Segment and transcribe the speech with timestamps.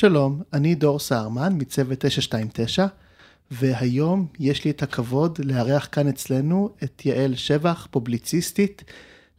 [0.00, 2.86] שלום, אני דור סהרמן מצוות 929,
[3.50, 8.84] והיום יש לי את הכבוד לארח כאן אצלנו את יעל שבח, פובליציסטית,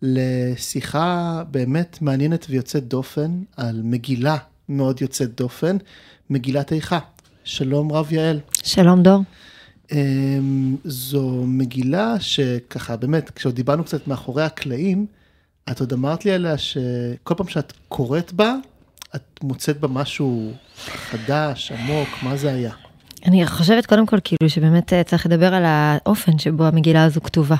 [0.01, 4.37] לשיחה באמת מעניינת ויוצאת דופן על מגילה
[4.69, 5.77] מאוד יוצאת דופן,
[6.29, 6.99] מגילת איכה.
[7.43, 8.39] שלום רב יעל.
[8.63, 9.23] שלום דור.
[9.91, 15.05] אמ, זו מגילה שככה באמת, כשעוד דיברנו קצת מאחורי הקלעים,
[15.71, 18.55] את עוד אמרת לי עליה שכל פעם שאת קוראת בה,
[19.43, 20.51] מוצאת בה משהו
[20.85, 22.71] חדש, עמוק, מה זה היה?
[23.25, 27.55] אני חושבת קודם כל כאילו שבאמת אה, צריך לדבר על האופן שבו המגילה הזו כתובה.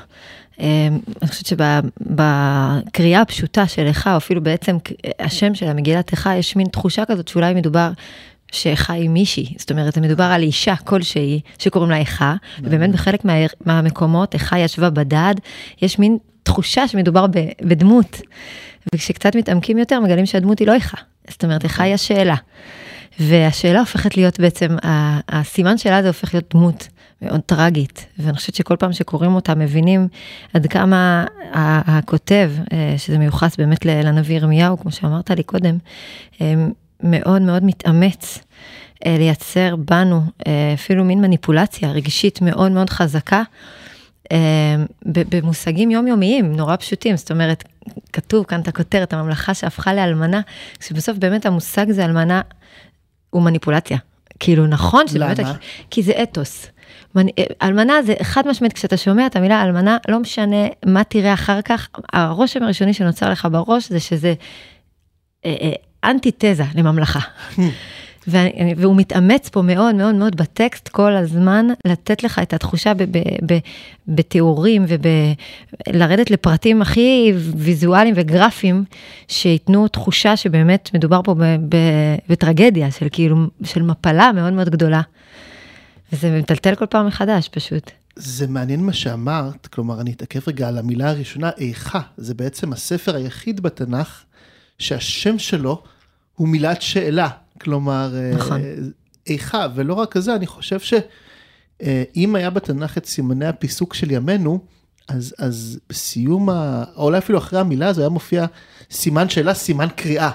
[0.60, 4.78] אמ, אני חושבת שבקריאה הפשוטה של איכה, או אפילו בעצם
[5.20, 7.92] השם של המגילת איכה, יש מין תחושה כזאת שאולי מדובר
[8.52, 13.26] שאיכה היא מישהי, זאת אומרת, זה מדובר על אישה כלשהי שקוראים לה איכה, ובאמת בחלק
[13.26, 13.34] מה,
[13.66, 15.36] מהמקומות איכה ישבה בדד,
[15.82, 17.26] יש מין תחושה שמדובר
[17.62, 18.22] בדמות,
[18.96, 20.98] וכשקצת מתעמקים יותר מגלים שהדמות היא לא איכה,
[21.32, 22.36] זאת אומרת, איכה היא השאלה.
[23.20, 24.76] והשאלה הופכת להיות בעצם,
[25.30, 26.88] הסימן שלה זה הופך להיות דמות
[27.22, 30.08] מאוד טרגית, ואני חושבת שכל פעם שקוראים אותה מבינים
[30.54, 35.78] עד כמה הכותב, אה, שזה מיוחס באמת לנביא ירמיהו, כמו שאמרת לי קודם,
[36.42, 36.54] אה,
[37.04, 38.40] מאוד מאוד מתאמץ
[39.06, 40.22] אה, לייצר בנו
[40.74, 43.44] אפילו מין מניפולציה רגשית מאוד מאוד חזקה.
[45.06, 47.64] במושגים יומיומיים, נורא פשוטים, זאת אומרת,
[48.14, 50.42] כתוב כאן את הכותרת, הממלכה שהפכה לאלמנה,
[50.80, 52.42] שבסוף באמת המושג זה אלמנה
[53.30, 53.98] הוא מניפולציה.
[54.40, 55.40] כאילו, נכון שבאמת...
[55.40, 55.54] למה?
[55.90, 56.68] כי זה אתוס.
[57.62, 61.90] אלמנה זה חד משמעית, כשאתה שומע את המילה אלמנה, לא משנה מה תראה אחר כך,
[62.14, 64.34] הרושם הראשוני שנוצר לך בראש זה שזה
[65.46, 65.72] אה, אה,
[66.10, 67.20] אנטיתזה לממלכה.
[68.78, 72.94] והוא מתאמץ פה מאוד מאוד מאוד בטקסט כל הזמן לתת לך את התחושה
[74.08, 74.86] בתיאורים
[75.88, 78.84] ולרדת לפרטים הכי ויזואליים וגרפיים
[79.28, 81.36] שייתנו תחושה שבאמת מדובר פה
[82.30, 85.02] בטרגדיה של כאילו, של מפלה מאוד מאוד גדולה.
[86.14, 87.92] וזה מטלטל כל פעם מחדש פשוט.
[88.16, 93.16] זה מעניין מה שאמרת, כלומר אני אתעכב רגע על המילה הראשונה, איכה, זה בעצם הספר
[93.16, 94.24] היחיד בתנ"ך
[94.80, 95.84] שהשם שלו
[96.36, 97.30] הוא מילת שאלה.
[97.62, 98.62] כלומר, אה, נכון.
[99.28, 104.60] איכה, ולא רק זה, אני חושב שאם היה בתנ"ך את סימני הפיסוק של ימינו,
[105.08, 106.84] אז, אז בסיום, ה...
[106.96, 108.46] או אולי אפילו אחרי המילה הזו היה מופיע
[108.92, 110.32] סימן שאלה, סימן קריאה.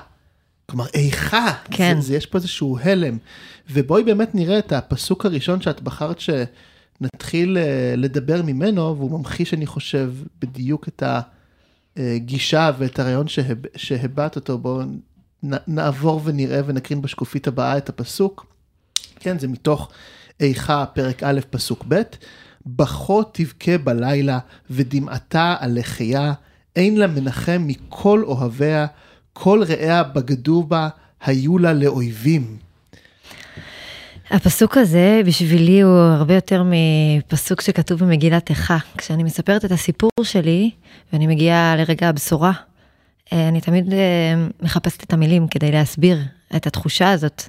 [0.71, 1.97] כלומר, איכה, כן.
[2.01, 3.19] זה, זה, יש פה איזשהו הלם.
[3.71, 9.67] ובואי באמת נראה את הפסוק הראשון שאת בחרת שנתחיל אה, לדבר ממנו, והוא ממחיש, אני
[9.67, 11.03] חושב, בדיוק את
[11.97, 14.59] הגישה ואת הרעיון שהב, שהבעת אותו.
[14.59, 14.83] בואו
[15.67, 18.47] נעבור ונראה ונקרין בשקופית הבאה את הפסוק.
[19.21, 19.89] כן, זה מתוך
[20.41, 22.03] איכה פרק א' פסוק ב',
[22.67, 24.39] בכו תבכה בלילה
[24.71, 26.33] ודמעתה על לחייה,
[26.77, 28.87] אין לה מנחם מכל אוהביה,
[29.33, 30.89] כל רעיה בגדו בה,
[31.21, 32.57] היו לה לאויבים.
[34.31, 38.79] הפסוק הזה בשבילי הוא הרבה יותר מפסוק שכתוב במגילת איכה.
[38.99, 40.71] כשאני מספרת את הסיפור שלי
[41.13, 42.53] ואני מגיעה לרגע הבשורה,
[43.33, 43.99] אני תמיד אה,
[44.63, 46.19] מחפשת את המילים כדי להסביר
[46.57, 47.43] את התחושה הזאת.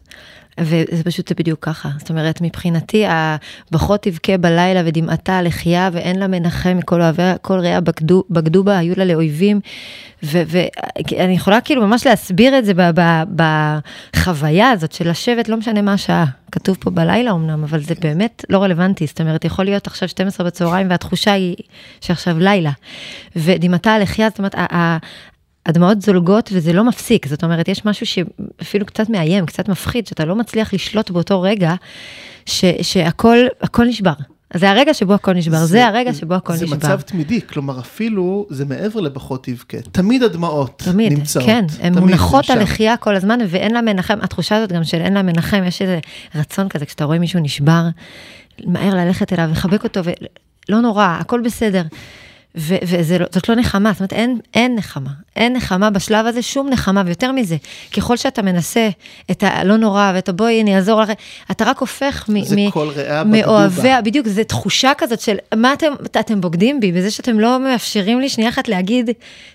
[0.59, 6.77] וזה פשוט בדיוק ככה, זאת אומרת, מבחינתי, הבכות תבכה בלילה ודמעתה לחייה ואין לה מנחם
[6.77, 9.59] מכל אוהביה, כל רעה בגדו, בגדו בה, היו לה לאויבים.
[10.23, 12.73] ואני יכולה כאילו ממש להסביר את זה
[13.35, 16.25] בחוויה הזאת של לשבת, לא משנה מה השעה.
[16.51, 20.47] כתוב פה בלילה אמנם, אבל זה באמת לא רלוונטי, זאת אומרת, יכול להיות עכשיו 12
[20.47, 21.55] בצהריים והתחושה היא
[22.01, 22.71] שעכשיו לילה.
[23.35, 24.55] ודמעתה לחייה, זאת אומרת,
[25.67, 30.25] הדמעות זולגות וזה לא מפסיק, זאת אומרת, יש משהו שאפילו קצת מאיים, קצת מפחיד, שאתה
[30.25, 31.73] לא מצליח לשלוט באותו רגע,
[32.45, 34.13] ש, שהכל הכל נשבר.
[34.53, 36.79] זה הרגע שבו הכל נשבר, זה, זה הרגע שבו הכל זה נשבר.
[36.79, 41.45] זה מצב תמידי, כלומר אפילו זה מעבר לבכות תבכה, תמיד הדמעות תמיד, נמצאות.
[41.45, 45.13] כן, הן מונחות על לחייה כל הזמן ואין לה מנחם, התחושה הזאת גם של אין
[45.13, 45.99] לה מנחם, יש איזה
[46.35, 47.83] רצון כזה, כשאתה רואה מישהו נשבר,
[48.65, 51.83] מהר ללכת אליו, לחבק אותו, ולא נורא, הכל בסדר.
[52.57, 55.09] וזאת לא נחמה, זאת אומרת, אין, אין נחמה.
[55.35, 57.55] אין נחמה בשלב הזה, שום נחמה, ויותר מזה,
[57.97, 58.89] ככל שאתה מנסה
[59.31, 61.09] את הלא נורא ואת הבואי, אני אעזור לך,
[61.51, 62.43] אתה רק הופך מ...
[62.43, 66.91] זה מ, כל ריאה מאוהביה, בדיוק, זו תחושה כזאת של, מה אתם, אתם בוגדים בי,
[66.91, 69.09] בזה שאתם לא מאפשרים לי שנייה אחת להגיד,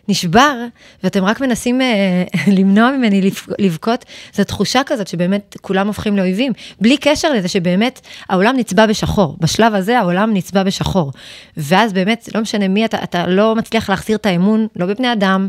[0.08, 0.64] נשבר,
[1.02, 2.25] ואתם רק מנסים אה,
[2.56, 8.56] למנוע ממני לבכות, זו תחושה כזאת שבאמת כולם הופכים לאויבים, בלי קשר לזה שבאמת העולם
[8.56, 11.12] נצבע בשחור, בשלב הזה העולם נצבע בשחור,
[11.56, 15.49] ואז באמת, לא משנה מי אתה, אתה לא מצליח להחזיר את האמון, לא בבני אדם,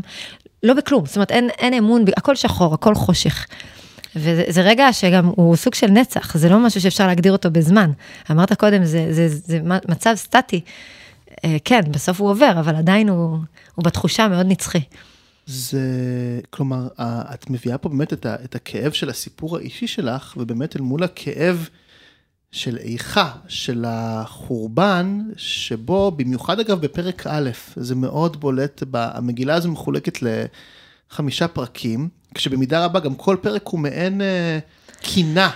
[0.62, 3.46] לא בכלום, זאת אומרת, אין, אין אמון, הכל שחור, הכל חושך.
[4.16, 7.90] וזה רגע שגם הוא סוג של נצח, זה לא משהו שאפשר להגדיר אותו בזמן.
[8.30, 10.60] אמרת קודם, זה, זה, זה, זה מצב סטטי.
[11.44, 13.38] אה, כן, בסוף הוא עובר, אבל עדיין הוא,
[13.74, 14.80] הוא בתחושה מאוד נצחי.
[15.46, 15.80] זה,
[16.50, 20.80] כלומר, את מביאה פה באמת את, ה, את הכאב של הסיפור האישי שלך, ובאמת אל
[20.80, 21.68] מול הכאב
[22.52, 30.18] של איכה, של החורבן, שבו, במיוחד אגב בפרק א', זה מאוד בולט, המגילה הזו מחולקת
[31.10, 34.58] לחמישה פרקים, כשבמידה רבה גם כל פרק הוא מעין אה,
[35.00, 35.50] קינה.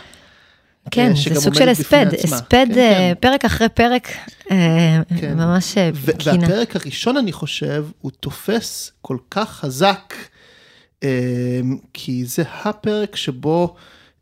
[0.91, 3.15] כן, זה סוג של הספד, הספד כן, כן.
[3.21, 4.09] פרק אחרי פרק,
[4.49, 5.35] כן.
[5.37, 5.75] ממש
[6.19, 6.39] קינה.
[6.41, 10.15] והפרק הראשון, אני חושב, הוא תופס כל כך חזק,
[11.93, 13.75] כי זה הפרק שבו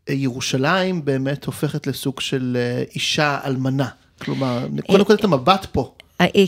[0.09, 2.57] ירושלים באמת הופכת לסוג של
[2.95, 3.87] אישה אלמנה.
[4.21, 5.91] כלומר, קודם כל את המבט פה.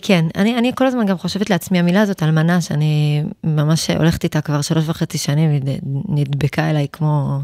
[0.02, 4.42] כן, אני, אני כל הזמן גם חושבת לעצמי, המילה הזאת, אלמנה, שאני ממש הולכת איתה
[4.42, 5.80] כבר שלוש וחצי שנים, היא
[6.10, 7.40] נדבקה אליי כמו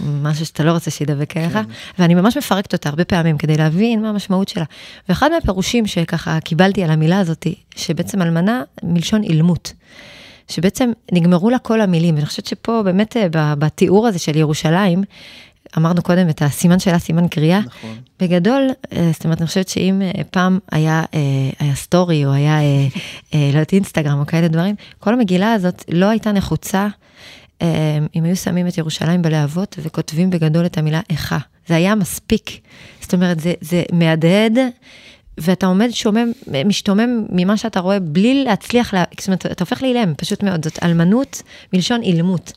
[0.00, 1.62] משהו שאתה לא רוצה שידבק אליך, כן.
[1.98, 4.64] ואני ממש מפרקת אותה הרבה פעמים כדי להבין מה המשמעות שלה.
[5.08, 9.72] ואחד מהפירושים שככה קיבלתי על המילה הזאת, שבעצם אלמנה מלשון אילמות.
[10.48, 15.02] שבעצם נגמרו לה כל המילים, ואני חושבת שפה באמת אה, בתיאור הזה של ירושלים,
[15.76, 17.60] אמרנו קודם את הסימן שלה, סימן קריאה.
[17.60, 17.96] נכון.
[18.20, 21.04] בגדול, אה, זאת אומרת, אני חושבת שאם אה, פעם היה,
[21.58, 22.58] היה סטורי, או היה,
[23.32, 26.88] לא יודעת, אינסטגרם, או כאלה דברים, כל המגילה הזאת לא הייתה נחוצה
[28.14, 31.38] אם היו שמים את ירושלים בלהבות וכותבים בגדול את המילה איכה.
[31.66, 32.50] זה היה מספיק.
[33.00, 34.58] זאת אומרת, זה, זה מהדהד,
[35.38, 36.32] ואתה עומד שומם,
[36.64, 39.04] משתומם ממה שאתה רואה, בלי להצליח, לה...
[39.18, 40.64] זאת אומרת, אתה הופך לאילם, פשוט מאוד.
[40.64, 42.52] זאת אלמנות מלשון אילמות.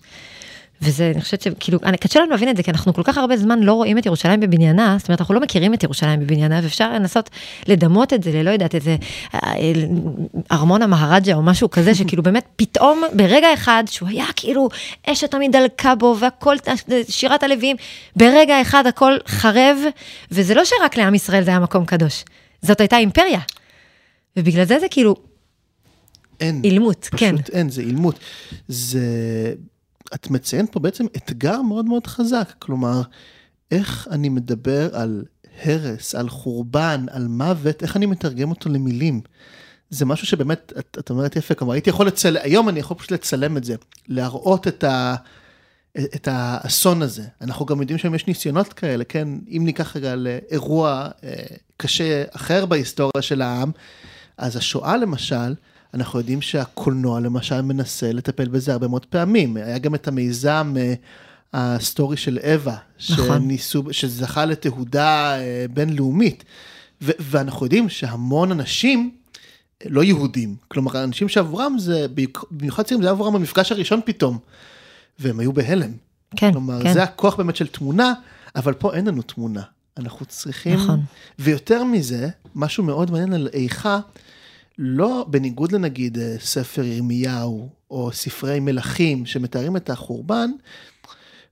[0.81, 3.59] וזה, אני חושבת שכאילו, קשה לנו להבין את זה, כי אנחנו כל כך הרבה זמן
[3.59, 7.29] לא רואים את ירושלים בבניינה, זאת אומרת, אנחנו לא מכירים את ירושלים בבניינה, ואפשר לנסות
[7.67, 8.95] לדמות את זה ללא יודעת, איזה
[9.33, 9.53] אה,
[10.51, 14.69] ארמון המהרג'ה או משהו כזה, שכאילו באמת פתאום ברגע אחד, שהוא היה כאילו
[15.09, 16.55] אש שתמיד דלקה בו, והכל,
[17.09, 17.75] שירת הלווים,
[18.15, 19.77] ברגע אחד הכל חרב,
[20.31, 22.23] וזה לא שרק לעם ישראל זה היה מקום קדוש,
[22.61, 23.39] זאת הייתה אימפריה.
[24.37, 25.15] ובגלל זה זה כאילו...
[26.39, 26.61] אין.
[26.63, 27.35] אילמות, כן.
[27.37, 28.19] פשוט אין, זה אילמות.
[28.67, 28.99] זה...
[30.15, 33.01] את מציינת פה בעצם אתגר מאוד מאוד חזק, כלומר,
[33.71, 35.23] איך אני מדבר על
[35.63, 39.21] הרס, על חורבן, על מוות, איך אני מתרגם אותו למילים.
[39.89, 43.11] זה משהו שבאמת, את, את אומרת יפה, כלומר, הייתי יכול לצלם, היום אני יכול פשוט
[43.11, 43.75] לצלם את זה,
[44.07, 45.15] להראות את, ה,
[45.97, 47.23] את האסון הזה.
[47.41, 49.27] אנחנו גם יודעים שם יש ניסיונות כאלה, כן?
[49.47, 51.33] אם ניקח רגע לאירוע אה,
[51.77, 53.71] קשה אחר בהיסטוריה של העם,
[54.37, 55.53] אז השואה למשל,
[55.93, 59.57] אנחנו יודעים שהקולנוע למשל מנסה לטפל בזה הרבה מאוד פעמים.
[59.57, 60.93] היה גם את המיזם, אה,
[61.53, 62.77] הסטורי של אווה,
[63.09, 63.41] נכון.
[63.41, 66.43] שניסו, שזכה לתהודה אה, בינלאומית.
[67.01, 69.11] ו- ואנחנו יודעים שהמון אנשים,
[69.85, 72.05] לא יהודים, כלומר, אנשים שעבורם זה,
[72.51, 74.37] במיוחד צעירים, זה היה עבורם המפגש הראשון פתאום,
[75.19, 75.91] והם היו בהלם.
[76.35, 76.93] כן, כלומר, כן.
[76.93, 78.13] זה הכוח באמת של תמונה,
[78.55, 79.61] אבל פה אין לנו תמונה.
[79.97, 80.99] אנחנו צריכים, נכון.
[81.39, 83.99] ויותר מזה, משהו מאוד מעניין על איכה,
[84.83, 90.51] לא, בניגוד לנגיד אה, ספר ירמיהו, או ספרי מלכים שמתארים את החורבן,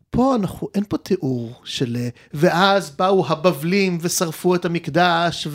[0.10, 1.98] פה אנחנו, אין פה תיאור של
[2.34, 5.48] ואז באו הבבלים ושרפו את המקדש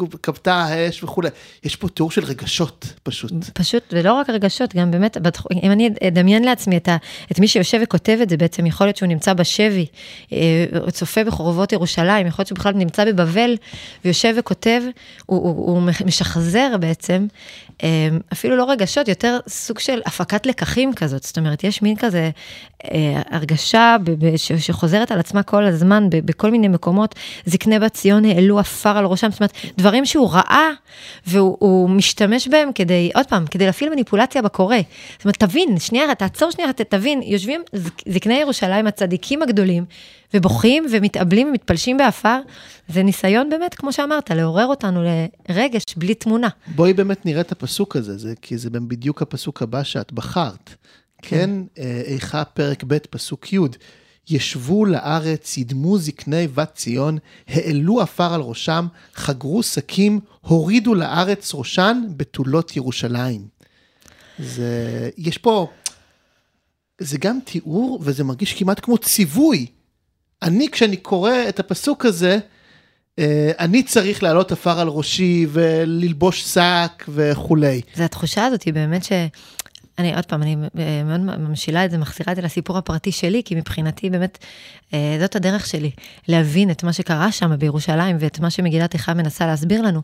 [0.00, 1.28] וכבתה האש וכולי.
[1.64, 3.32] יש פה תיאור של רגשות פשוט.
[3.54, 5.16] פשוט, ולא רק רגשות, גם באמת,
[5.62, 6.96] אם אני אדמיין לעצמי את, ה,
[7.32, 9.86] את מי שיושב וכותב את זה בעצם, יכול להיות שהוא נמצא בשבי,
[10.32, 13.56] אה, צופה בחורבות ירושלים, יכול להיות שהוא בכלל נמצא בבבל
[14.04, 14.82] ויושב וכותב,
[15.26, 17.26] הוא, הוא, הוא משחזר בעצם,
[17.82, 21.22] אה, אפילו לא רגשות, יותר סוג של הפקת לקחים כזאת.
[21.22, 22.30] זאת אומרת, יש מין כזה
[22.84, 23.96] אה, הרגשה
[24.36, 27.14] שחוזרת על עצמה כל הזמן בכל מיני מקומות,
[27.46, 30.70] זקני בת ציון העלו עפר על ראשם, זאת אומרת, דברים שהוא ראה
[31.26, 34.76] והוא משתמש בהם כדי, עוד פעם, כדי להפעיל מניפולציה בקורא.
[35.16, 37.62] זאת אומרת, תבין, שנייה, תעצור שנייה, תבין, יושבים
[38.08, 39.84] זקני ירושלים, הצדיקים הגדולים,
[40.34, 42.40] ובוכים ומתאבלים ומתפלשים בעפר,
[42.88, 45.02] זה ניסיון באמת, כמו שאמרת, לעורר אותנו
[45.48, 46.48] לרגש בלי תמונה.
[46.66, 50.74] בואי באמת נראה את הפסוק הזה, זה, כי זה בדיוק הפסוק הבא שאת בחרת.
[51.22, 53.58] כן, אה, איכה פרק ב', פסוק י',
[54.30, 57.18] ישבו לארץ, ידמו זקני בת ציון,
[57.48, 63.46] העלו עפר על ראשם, חגרו שקים, הורידו לארץ ראשן בתולות ירושלים.
[64.38, 65.68] זה, יש פה,
[66.98, 69.66] זה גם תיאור וזה מרגיש כמעט כמו ציווי.
[70.42, 72.38] אני, כשאני קורא את הפסוק הזה,
[73.18, 77.80] אה, אני צריך להעלות עפר על ראשי וללבוש שק וכולי.
[77.94, 79.12] זה התחושה הזאת היא באמת ש...
[80.00, 83.42] אני עוד פעם, אני אה, מאוד ממשילה את זה, מחזירה את זה לסיפור הפרטי שלי,
[83.44, 84.38] כי מבחינתי באמת,
[84.94, 85.90] אה, זאת הדרך שלי,
[86.28, 90.00] להבין את מה שקרה שם בירושלים ואת מה שמגילת איכה מנסה להסביר לנו.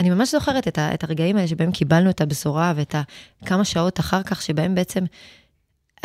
[0.00, 2.94] אני ממש זוכרת את, ה, את הרגעים האלה שבהם קיבלנו את הבשורה ואת
[3.42, 5.04] הכמה שעות אחר כך, שבהם בעצם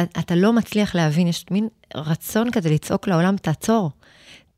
[0.02, 3.92] אתה לא מצליח להבין, יש מין רצון כזה לצעוק לעולם, תעצור.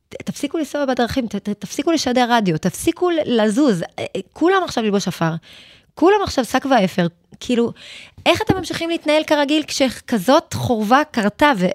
[0.08, 5.34] תפסיקו לנסוע בדרכים, ת, תפסיקו לשדר רדיו, תפסיקו לזוז, אה, כולם עכשיו ללבוש עפר.
[5.94, 7.06] כולם עכשיו שק ואפר,
[7.40, 7.72] כאילו,
[8.26, 11.52] איך אתם ממשיכים להתנהל כרגיל כשכזאת חורבה קרתה?
[11.56, 11.66] ו,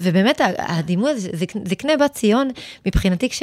[0.00, 1.30] ובאמת, הדימוי הזה,
[1.68, 2.50] זקני בת ציון,
[2.86, 3.42] מבחינתי, כש,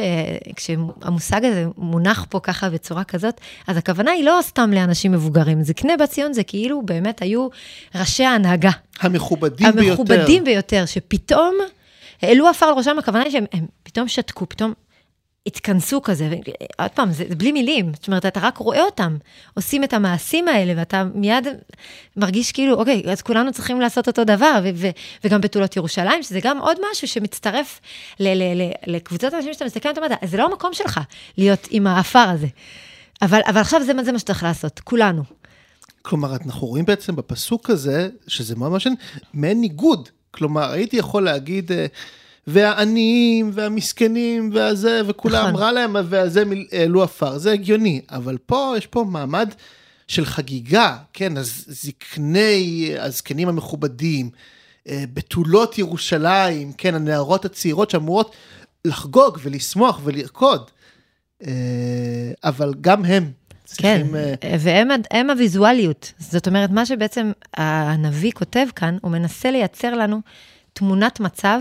[0.55, 5.63] כשהמושג הזה מונח פה ככה בצורה כזאת, אז הכוונה היא לא סתם לאנשים מבוגרים.
[5.63, 7.47] זקני בת ציון זה כאילו באמת היו
[7.95, 8.71] ראשי ההנהגה.
[8.99, 9.91] המכובדים, המכובדים ביותר.
[9.91, 11.55] המכובדים ביותר, שפתאום
[12.21, 13.45] העלו עפר על ראשם, הכוונה היא שהם
[13.83, 14.73] פתאום שתקו, פתאום
[15.47, 16.29] התכנסו כזה,
[16.79, 19.17] עוד פעם, זה, בלי מילים, זאת אומרת, אתה רק רואה אותם
[19.53, 21.47] עושים את המעשים האלה, ואתה מיד
[22.17, 24.63] מרגיש כאילו, אוקיי, אז כולנו צריכים לעשות אותו דבר,
[25.23, 27.81] וגם בתולות ירושלים, שזה גם עוד משהו שמצטרף
[28.87, 30.99] לקבוצות אנשים שאתה מסתכל ואתה אומר, זה לא המקום שלך
[31.37, 32.47] להיות עם האפר הזה.
[33.21, 35.23] אבל, אבל עכשיו זה, זה מה שצריך לעשות, כולנו.
[36.01, 38.87] כלומר, אנחנו רואים בעצם בפסוק הזה, שזה ממש
[39.33, 40.09] מעין ניגוד.
[40.31, 41.71] כלומר, הייתי יכול להגיד...
[41.71, 41.85] אה,
[42.47, 45.61] והעניים והמסכנים והזה, וכולם נכון.
[45.61, 49.49] רע להם, והזה העלו עפר, זה הגיוני, אבל פה יש פה מעמד
[50.07, 54.29] של חגיגה, כן, אז זקני הזקנים המכובדים,
[54.89, 58.35] אה, בתולות ירושלים, כן, הנערות הצעירות שאמורות
[58.85, 60.71] לחגוג ולשמוח ולרקוד,
[61.45, 61.51] אה,
[62.43, 63.31] אבל גם הם
[63.65, 64.07] צריכים...
[64.07, 66.13] כן, אה, והם הוויזואליות.
[66.19, 70.21] זאת אומרת, מה שבעצם הנביא כותב כאן, הוא מנסה לייצר לנו
[70.73, 71.59] תמונת מצב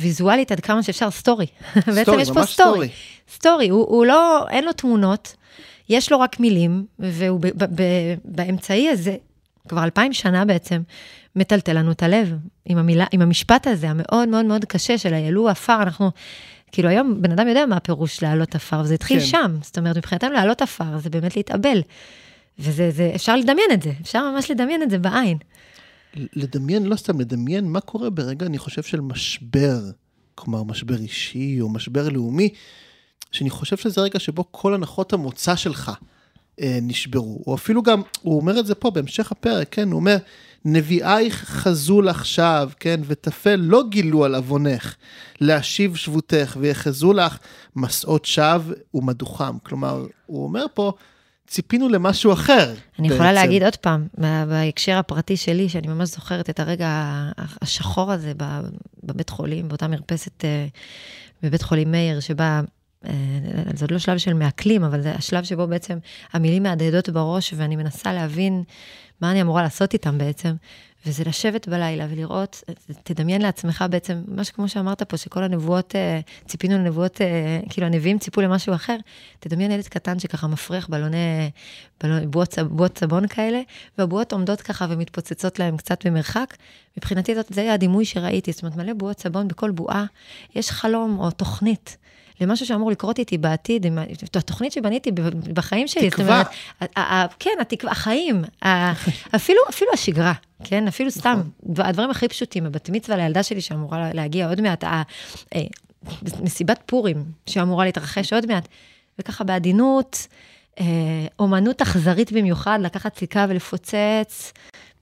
[0.00, 1.46] ויזואלית עד כמה שאפשר סטורי.
[1.80, 2.88] סטורי, בעצם יש פה סטורי.
[3.34, 5.36] סטורי, הוא, הוא לא, אין לו תמונות,
[5.88, 7.82] יש לו רק מילים, והוא ב, ב, ב,
[8.24, 9.16] באמצעי הזה,
[9.68, 10.82] כבר אלפיים שנה בעצם,
[11.36, 15.48] מטלטל לנו את הלב עם, המילה, עם המשפט הזה, המאוד מאוד מאוד קשה של העלו
[15.48, 16.10] עפר, אנחנו...
[16.72, 19.26] כאילו היום בן אדם יודע מה הפירוש להעלות עפר, וזה התחיל כן.
[19.26, 19.56] שם.
[19.62, 21.82] זאת אומרת, מבחינתנו להעלות עפר זה באמת להתאבל.
[22.58, 25.38] וזה, זה, אפשר לדמיין את זה, אפשר ממש לדמיין את זה בעין.
[26.14, 29.80] לדמיין, לא סתם לדמיין, מה קורה ברגע, אני חושב, של משבר,
[30.34, 32.48] כלומר משבר אישי או משבר לאומי,
[33.32, 35.92] שאני חושב שזה רגע שבו כל הנחות המוצא שלך
[36.60, 37.42] אה, נשברו.
[37.46, 40.16] או אפילו גם, הוא אומר את זה פה בהמשך הפרק, כן, הוא אומר,
[40.64, 44.94] נביאייך חזו לך שווא, כן, ותפל לא גילו על עוונך,
[45.40, 47.38] להשיב שבותך, ויחזו לך
[47.76, 49.58] מסעות שווא ומדוכם.
[49.58, 50.92] כלומר, הוא אומר פה,
[51.50, 52.74] ציפינו למשהו אחר.
[52.98, 53.14] אני בעצם.
[53.14, 54.06] יכולה להגיד עוד פעם,
[54.48, 56.88] בהקשר הפרטי שלי, שאני ממש זוכרת את הרגע
[57.62, 58.32] השחור הזה
[59.02, 60.66] בבית חולים, באותה מרפסת אה,
[61.42, 62.60] בבית חולים מאיר, שבה,
[63.06, 63.12] אה,
[63.74, 65.98] זה עוד לא שלב של מעכלים, אבל זה השלב שבו בעצם
[66.32, 68.62] המילים מהדהדות בראש, ואני מנסה להבין
[69.20, 70.52] מה אני אמורה לעשות איתם בעצם.
[71.06, 72.62] וזה לשבת בלילה ולראות,
[73.02, 78.18] תדמיין לעצמך בעצם, ממש כמו שאמרת פה, שכל הנבואות, אה, ציפינו לנבואות, אה, כאילו הנביאים
[78.18, 78.96] ציפו למשהו אחר,
[79.40, 81.50] תדמיין ילד קטן שככה מפריח בלוני,
[82.02, 83.60] בלוני בועות, בועות צבון כאלה,
[83.98, 86.56] והבועות עומדות ככה ומתפוצצות להם קצת במרחק.
[86.96, 90.04] מבחינתי זאת, זה היה הדימוי שראיתי, זאת אומרת, מלא בועות צבון בכל בועה,
[90.54, 91.96] יש חלום או תוכנית.
[92.40, 93.98] למשהו שאמור לקרות איתי בעתיד, עם
[94.34, 95.10] התוכנית שבניתי
[95.54, 96.10] בחיים שלי.
[96.10, 96.42] תקווה.
[96.80, 98.44] זאת אומרת, כן, התקווה, החיים,
[99.36, 100.32] אפילו, אפילו השגרה,
[100.64, 100.88] כן?
[100.88, 101.86] אפילו סתם, נכון.
[101.86, 105.02] הדברים הכי פשוטים, הבת מצווה לילדה שלי שאמורה להגיע עוד מעט, אה,
[106.40, 108.68] מסיבת פורים שאמורה להתרחש עוד מעט,
[109.18, 110.26] וככה בעדינות,
[110.80, 110.84] אה,
[111.38, 114.52] אומנות אכזרית במיוחד, לקחת סיכה ולפוצץ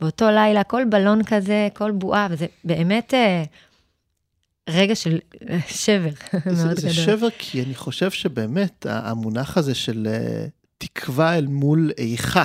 [0.00, 3.14] באותו לילה, כל בלון כזה, כל בועה, וזה באמת...
[4.68, 5.18] אה, רגע של
[5.68, 6.74] שבר מאוד גדול.
[6.74, 10.46] זה שבר כי אני חושב שבאמת המונח הזה של אה,
[10.78, 12.44] תקווה אל מול איכה,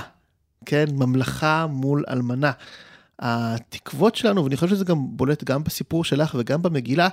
[0.65, 0.85] כן?
[0.91, 2.51] ממלכה מול אלמנה.
[3.19, 7.07] התקוות שלנו, ואני חושב שזה גם בולט גם בסיפור שלך וגם במגילה,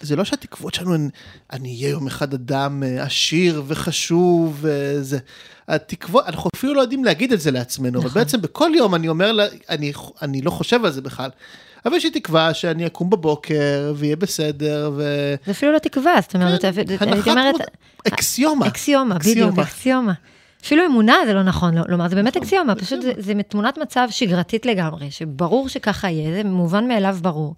[0.00, 1.08] זה לא שהתקוות שלנו הן,
[1.52, 5.18] אני אהיה יום אחד אדם אה, עשיר וחשוב, וזה.
[5.68, 8.10] התקוות, אנחנו אפילו לא יודעים להגיד את זה לעצמנו, נכון.
[8.10, 9.92] ובעצם בכל יום אני אומר, לה, אני,
[10.22, 11.30] אני לא חושב על זה בכלל.
[11.88, 15.34] אבל יש לי תקווה שאני אקום בבוקר ויהיה בסדר ו...
[15.46, 16.60] זה אפילו לא תקווה, זאת אומרת,
[16.98, 17.54] כן, הייתי אומרת...
[18.08, 18.66] אקסיומה.
[18.66, 20.12] אקסיומה, בדיוק, אקסיומה.
[20.64, 24.66] אפילו אמונה זה לא נכון לומר, זה באמת נכון, אקסיומה, פשוט זה, תמונת מצב שגרתית
[24.66, 27.54] לגמרי, שברור שככה יהיה, זה מובן מאליו ברור,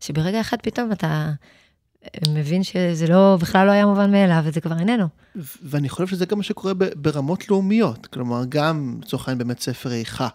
[0.00, 1.30] שברגע אחד פתאום אתה
[2.28, 5.06] מבין שזה לא, בכלל לא היה מובן מאליו, וזה כבר איננו.
[5.62, 10.28] ואני חושב שזה גם מה שקורה ברמות לאומיות, כלומר, גם לצורך העניין באמת ספר איכה,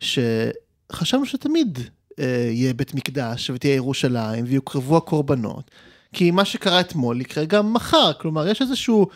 [0.00, 1.78] שחשבנו שתמיד
[2.18, 5.70] יהיה בית מקדש ותהיה ירושלים ויוקרבו הקורבנות.
[6.12, 9.06] כי מה שקרה אתמול יקרה גם מחר, כלומר יש איזשהו,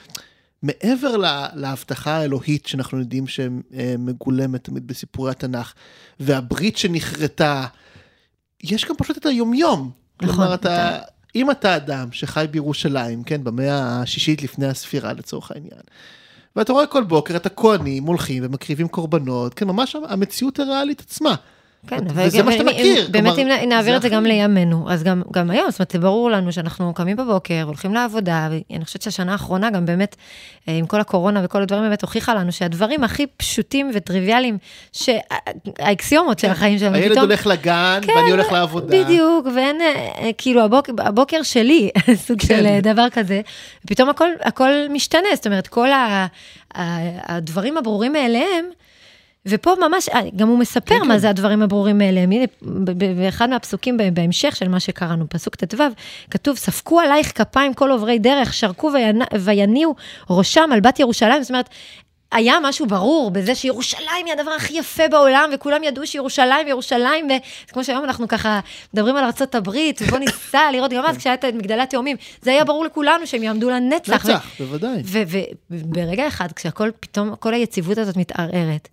[0.62, 5.72] מעבר לה, להבטחה האלוהית שאנחנו יודעים שמגולמת תמיד בסיפורי התנ"ך,
[6.20, 7.66] והברית שנכרתה,
[8.64, 9.90] יש גם פשוט את היומיום.
[10.22, 10.34] נכון.
[10.34, 10.98] כלומר, אתה,
[11.34, 15.80] אם אתה אדם שחי בירושלים, כן, במאה השישית לפני הספירה לצורך העניין,
[16.56, 21.34] ואתה רואה כל בוקר את הכוהנים הולכים ומקריבים קורבנות, כן, ממש המציאות הריאלית עצמה.
[21.86, 23.08] כן, וזה מה שאתה מכיר.
[23.10, 24.26] באמת כלומר, אם נעביר זה את זה גם.
[24.26, 28.48] לימינו, אז גם, גם היום, זאת אומרת, זה ברור לנו שאנחנו קמים בבוקר, הולכים לעבודה,
[28.50, 30.16] ואני חושבת שהשנה האחרונה גם באמת,
[30.68, 34.58] אה, עם כל הקורונה וכל הדברים, באמת הוכיחה לנו שהדברים הכי פשוטים וטריוויאליים,
[34.92, 37.24] שהאקסיומות של החיים שלנו, הילד פתאום...
[37.24, 39.04] הולך לגן, כן, ואני הולך לעבודה.
[39.04, 41.90] בדיוק, ואין, אה, אה, כאילו, הבוק, הבוקר שלי,
[42.26, 42.46] סוג כן.
[42.46, 43.40] של דבר כזה,
[43.84, 46.26] ופתאום הכל, הכל משתנה, זאת אומרת, כל ה,
[46.74, 48.64] הדברים הברורים מאליהם,
[49.48, 51.18] ופה ממש, אה, גם הוא מספר כן, מה כן.
[51.18, 52.30] זה הדברים הברורים מאליהם.
[52.30, 52.44] הנה,
[53.16, 55.82] באחד מהפסוקים בהמשך של מה שקראנו, פסוק ט"ו,
[56.30, 58.90] כתוב, ספקו עלייך כפיים כל עוברי דרך, שרקו
[59.40, 59.94] ויניעו
[60.30, 61.42] ראשם על בת ירושלים.
[61.42, 61.68] זאת אומרת,
[62.32, 67.38] היה משהו ברור בזה שירושלים היא הדבר הכי יפה בעולם, וכולם ידעו שירושלים, ירושלים, וזה
[67.72, 68.60] כמו שהיום אנחנו ככה
[68.94, 69.24] מדברים על
[69.54, 73.42] הברית, ובוא ניסע לראות, גם אז כשהיה את מגדלי התאומים, זה היה ברור לכולנו שהם
[73.42, 74.14] יעמדו לנצח.
[74.14, 75.02] נצח, בוודאי.
[75.70, 78.88] וברגע אחד, כשהכל פתאום, כל היציבות הזאת מתערערת,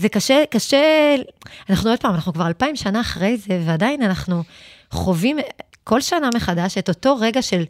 [0.00, 1.14] זה קשה, קשה,
[1.70, 4.42] אנחנו עוד פעם, אנחנו כבר אלפיים שנה אחרי זה, ועדיין אנחנו
[4.90, 5.38] חווים
[5.84, 7.64] כל שנה מחדש את אותו רגע של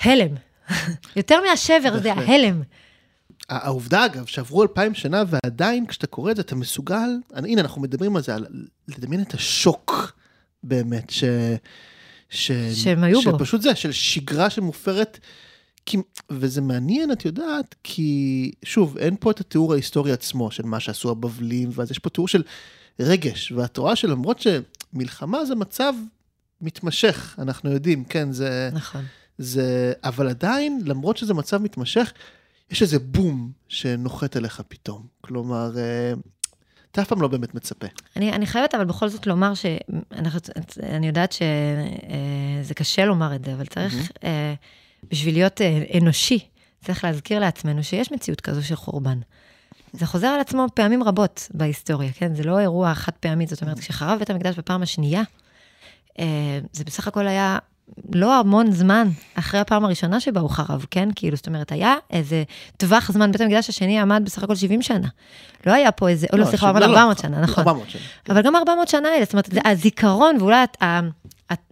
[0.00, 0.34] הלם.
[1.16, 2.12] יותר מהשבר, זה.
[2.12, 2.62] ההלם.
[3.48, 8.16] העובדה, אגב, שעברו אלפיים שנה, ועדיין כשאתה קורא את זה, אתה מסוגל, הנה, אנחנו מדברים
[8.16, 8.46] על זה, על
[8.88, 10.12] לדמיין את השוק,
[10.62, 11.24] באמת, ש...
[12.30, 12.52] ש...
[12.74, 13.38] שהם היו בו.
[13.38, 15.18] שפשוט זה, של שגרה שמופרת,
[15.86, 15.98] כי...
[16.30, 21.10] וזה מעניין, את יודעת, כי, שוב, אין פה את התיאור ההיסטורי עצמו, של מה שעשו
[21.10, 22.42] הבבלים, ואז יש פה תיאור של
[23.00, 25.94] רגש, ואת רואה שלמרות שמלחמה זה מצב
[26.60, 28.70] מתמשך, אנחנו יודעים, כן, זה...
[28.72, 29.04] נכון.
[29.38, 32.12] זה, אבל עדיין, למרות שזה מצב מתמשך,
[32.70, 35.06] יש איזה בום שנוחת עליך פתאום.
[35.20, 36.12] כלומר, אה,
[36.90, 37.86] אתה אף פעם לא באמת מצפה.
[38.16, 43.66] אני, אני חייבת אבל בכל זאת לומר שאני יודעת שזה קשה לומר את זה, אבל
[43.66, 44.54] צריך, אה,
[45.10, 46.38] בשביל להיות אה, אנושי,
[46.84, 49.18] צריך להזכיר לעצמנו שיש מציאות כזו של חורבן.
[49.92, 52.34] זה חוזר על עצמו פעמים רבות בהיסטוריה, כן?
[52.34, 55.22] זה לא אירוע חד פעמי, זאת אומרת, כשחרב בית המקדש בפעם השנייה,
[56.18, 57.58] אה, זה בסך הכל היה
[58.14, 61.08] לא המון זמן אחרי הפעם הראשונה שבה הוא חרב, כן?
[61.14, 62.42] כאילו, זאת אומרת, היה איזה
[62.76, 65.08] טווח זמן, בית המקדש השני עמד בסך הכל 70 שנה.
[65.66, 67.64] לא היה פה איזה, או לא, סליחה, הוא עמד 400 שנה, נכון.
[67.68, 68.02] 400 שנה.
[68.28, 70.64] אבל גם 400 שנה האלה, זאת אומרת, הזיכרון ואולי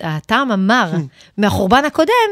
[0.00, 0.92] הטעם המר
[1.38, 2.30] מהחורבן הקודם,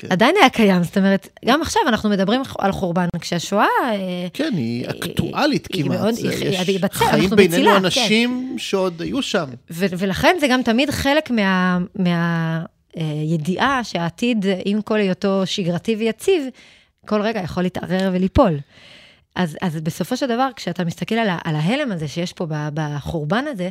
[0.00, 0.08] כן.
[0.12, 0.82] עדיין היה קיים.
[0.82, 3.66] זאת אומרת, גם עכשיו אנחנו מדברים על חורבן, כשהשואה...
[3.92, 6.00] אה, כן, היא אקטואלית היא כמעט.
[6.00, 7.84] מאוד- זה- היא- יש היא בצל, חיים בינינו בצילה, כן.
[7.84, 9.46] אנשים שעוד היו שם.
[9.70, 11.78] ו- ולכן זה גם תמיד חלק מה...
[11.94, 12.62] מה
[12.96, 16.42] אה, ידיעה שהעתיד, עם כל היותו שגרתי ויציב,
[17.06, 18.58] כל רגע יכול להתערער וליפול.
[19.36, 22.68] אז, אז בסופו של דבר, כשאתה מסתכל על, ה- על ההלם הזה שיש פה ב-
[22.74, 23.68] בחורבן הזה, זה-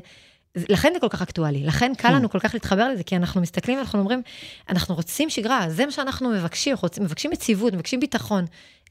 [0.56, 3.78] לכן זה כל כך אקטואלי, לכן קל לנו כל כך להתחבר לזה, כי אנחנו מסתכלים
[3.78, 4.22] ואנחנו אומרים,
[4.70, 8.46] אנחנו רוצים שגרה, זה מה שאנחנו מבקשים, רוצים, מבקשים יציבות, מבקשים ביטחון.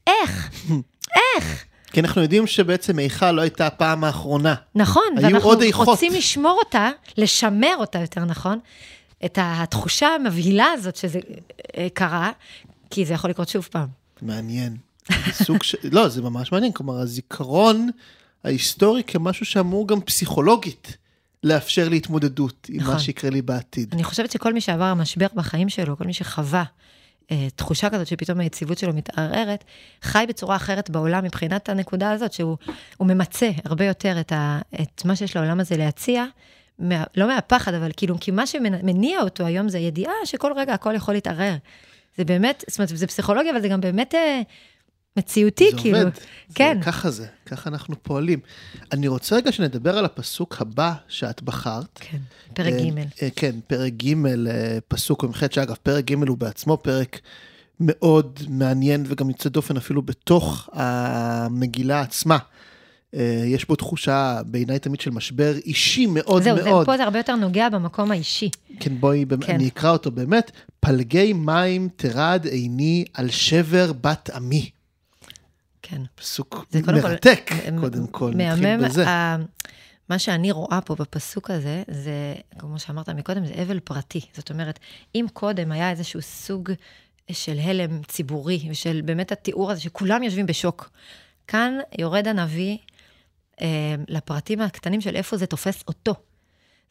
[0.07, 0.49] איך?
[1.35, 1.65] איך?
[1.91, 4.55] כי אנחנו יודעים שבעצם איכה לא הייתה הפעם האחרונה.
[4.75, 5.49] נכון, ואנחנו.
[5.73, 8.59] רוצים לשמור אותה, לשמר אותה יותר נכון,
[9.25, 11.19] את התחושה המבהילה הזאת שזה
[11.77, 12.31] אה, קרה,
[12.89, 13.87] כי זה יכול לקרות שוב פעם.
[14.21, 14.77] מעניין.
[15.31, 15.75] סוג ש...
[15.91, 16.71] לא, זה ממש מעניין.
[16.71, 17.89] כלומר, הזיכרון
[18.43, 20.97] ההיסטורי כמשהו שאמור גם פסיכולוגית
[21.43, 22.93] לאפשר לי התמודדות עם נכון.
[22.93, 23.93] מה שיקרה לי בעתיד.
[23.93, 26.63] אני חושבת שכל מי שעבר משבר בחיים שלו, כל מי שחווה
[27.31, 29.63] אה, תחושה כזאת שפתאום היציבות שלו מתערערת,
[30.01, 32.57] חי בצורה אחרת בעולם מבחינת הנקודה הזאת, שהוא
[32.97, 36.25] הוא ממצה הרבה יותר את, ה, את מה שיש לעולם הזה להציע,
[36.79, 40.95] מה, לא מהפחד, אבל כאילו, כי מה שמניע אותו היום זה ידיעה שכל רגע הכל
[40.95, 41.55] יכול להתערער.
[42.17, 44.41] זה באמת, זאת אומרת, זה פסיכולוגיה, אבל זה גם באמת אה,
[45.19, 45.97] מציאותי, זה כאילו.
[45.97, 46.11] עובד.
[46.55, 46.77] כן.
[46.79, 48.39] זה, ככה זה, ככה אנחנו פועלים.
[48.91, 51.99] אני רוצה רגע שנדבר על הפסוק הבא שאת בחרת.
[51.99, 52.17] כן,
[52.53, 53.23] פרק אה, ג'.
[53.23, 57.19] אה, כן, פרק ג', אה, פסוק במ"ח, שאגב, פרק ג' הוא בעצמו פרק
[57.79, 62.37] מאוד מעניין וגם יוצא דופן אפילו בתוך המגילה עצמה.
[63.45, 66.85] יש בו תחושה בעיניי תמיד של משבר אישי מאוד זהו, זה, מאוד.
[66.85, 68.49] פה זה הרבה יותר נוגע במקום האישי.
[68.79, 69.25] כן, בואי.
[69.41, 69.55] כן.
[69.55, 70.51] אני אקרא אותו באמת.
[70.79, 74.69] פלגי מים תרד עיני על שבר בת עמי.
[75.89, 76.01] כן.
[76.15, 79.07] פסוק כל- מרתק, מ- קודם כל, נתחיל בזה.
[79.09, 79.37] ה-
[80.09, 82.11] מה שאני רואה פה בפסוק הזה, זה,
[82.59, 84.21] כמו שאמרת מקודם, זה אבל פרטי.
[84.33, 84.79] זאת אומרת,
[85.15, 86.71] אם קודם היה איזשהו סוג
[87.31, 90.89] של הלם ציבורי, ושל באמת התיאור הזה שכולם יושבים בשוק,
[91.47, 92.77] כאן יורד הנביא
[93.61, 93.67] אה,
[94.07, 96.13] לפרטים הקטנים של איפה זה תופס אותו.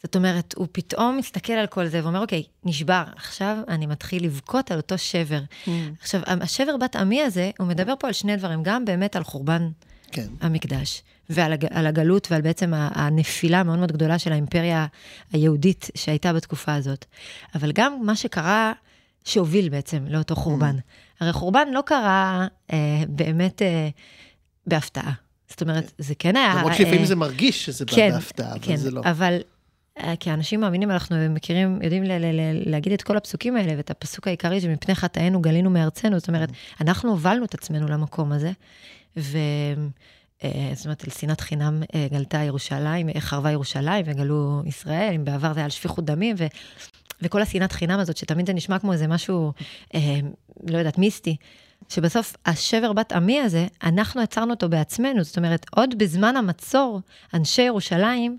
[0.03, 4.71] זאת אומרת, הוא פתאום מסתכל על כל זה ואומר, אוקיי, נשבר, עכשיו אני מתחיל לבכות
[4.71, 5.41] על אותו שבר.
[5.65, 5.69] Mm.
[6.01, 9.69] עכשיו, השבר בת עמי הזה, הוא מדבר פה על שני דברים, גם באמת על חורבן
[10.13, 14.87] כן, המקדש, ועל הג, הגלות ועל בעצם הנפילה המאוד מאוד גדולה של האימפריה
[15.33, 17.05] היהודית שהייתה בתקופה הזאת.
[17.55, 18.73] אבל גם מה שקרה,
[19.25, 20.77] שהוביל בעצם לאותו חורבן.
[21.21, 23.89] הרי חורבן לא קרה אה, באמת אה,
[24.67, 25.13] בהפתעה.
[25.49, 26.55] זאת אומרת, זה כן היה...
[26.55, 29.01] למרות שלפעמים אה, זה מרגיש שזה בא כן, בהפתעה, אבל כן, זה לא.
[29.05, 29.39] אבל אה,
[30.21, 34.27] כאנשים מאמינים, אנחנו מכירים, יודעים ל- ל- ל- להגיד את כל הפסוקים האלה, ואת הפסוק
[34.27, 36.49] העיקרי שמפני חטאינו גלינו מארצנו, זאת אומרת,
[36.81, 38.53] אנחנו הובלנו את עצמנו למקום הזה,
[39.17, 39.39] ו...
[40.45, 45.53] אה, זאת אומרת, על שנאת חינם אה, גלתה ירושלים, חרבה ירושלים וגלו ישראל, אם בעבר
[45.53, 46.47] זה היה על שפיכות דמים, ו...
[47.23, 49.53] וכל השנאת חינם הזאת, שתמיד זה נשמע כמו איזה משהו,
[49.95, 50.19] אה,
[50.67, 51.37] לא יודעת, מיסטי,
[51.89, 55.25] שבסוף השבר בת עמי הזה, אנחנו יצרנו אותו בעצמנו.
[55.25, 57.01] זאת אומרת, עוד בזמן המצור,
[57.35, 58.39] אנשי ירושלים,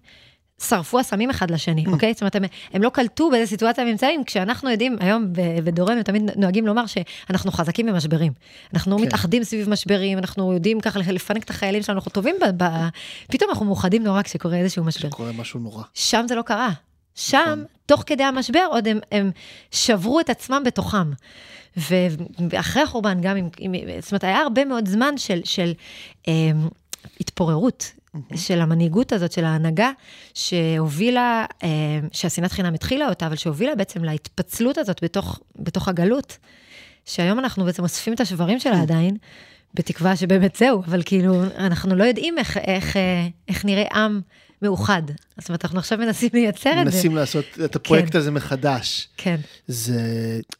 [0.67, 1.91] שרפו אסמים אחד לשני, mm.
[1.91, 2.13] אוקיי?
[2.13, 2.43] זאת אומרת, הם,
[2.73, 5.25] הם לא קלטו באיזה סיטואציה הם נמצאים, כשאנחנו יודעים, היום
[5.63, 8.31] בדורנו תמיד נוהגים לומר שאנחנו חזקים במשברים.
[8.73, 9.03] אנחנו כן.
[9.03, 12.63] מתאחדים סביב משברים, אנחנו יודעים ככה לפנק את החיילים שלנו, אנחנו טובים ב...
[12.63, 12.87] ב
[13.31, 15.09] פתאום אנחנו מאוחדים נורא כשקורה איזשהו משבר.
[15.09, 15.83] כשקורה משהו נורא.
[15.93, 16.69] שם זה לא קרה.
[17.15, 17.63] שם, נכון.
[17.85, 19.31] תוך כדי המשבר, עוד הם, הם
[19.71, 21.11] שברו את עצמם בתוכם.
[22.37, 25.71] ואחרי החורבן, גם עם, עם, זאת אומרת, היה הרבה מאוד זמן של, של
[26.27, 26.51] אה,
[27.19, 28.37] התפוררות, mm-hmm.
[28.37, 29.91] של המנהיגות הזאת, של ההנהגה,
[30.33, 31.69] שהובילה, אה,
[32.11, 36.37] שהשנאת חינם התחילה אותה, אבל שהובילה בעצם להתפצלות הזאת בתוך, בתוך הגלות,
[37.05, 38.83] שהיום אנחנו בעצם אוספים את השברים שלה mm.
[38.83, 39.17] עדיין,
[39.73, 44.21] בתקווה שבאמת זהו, אבל כאילו, אנחנו לא יודעים איך, איך, אה, איך נראה עם.
[44.61, 45.01] מאוחד.
[45.37, 46.83] זאת אומרת, אנחנו עכשיו מנסים לייצר את זה.
[46.83, 48.17] מנסים לעשות את הפרויקט כן.
[48.17, 49.09] הזה מחדש.
[49.17, 49.35] כן.
[49.67, 50.01] זה,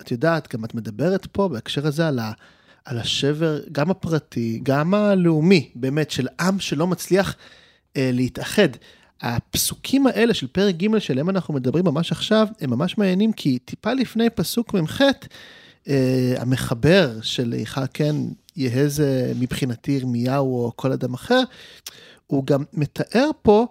[0.01, 2.31] את יודעת, גם את מדברת פה בהקשר הזה על, ה,
[2.85, 7.35] על השבר, גם הפרטי, גם הלאומי, באמת, של עם שלא מצליח
[7.97, 8.69] אה, להתאחד.
[9.21, 13.93] הפסוקים האלה של פרק ג' שלהם אנחנו מדברים ממש עכשיו, הם ממש מעניינים, כי טיפה
[13.93, 15.01] לפני פסוק מ"ח,
[15.87, 18.15] אה, המחבר של איכה כן
[18.55, 21.41] יהא זה מבחינתי ירמיהו או כל אדם אחר,
[22.27, 23.67] הוא גם מתאר פה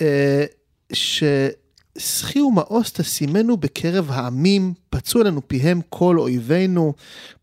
[0.00, 0.44] אה,
[0.92, 6.94] ששחי ומאוס תשימנו בקרב העמים, פצעו לנו פיהם כל אויבינו,